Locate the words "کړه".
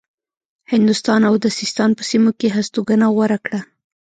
3.45-3.59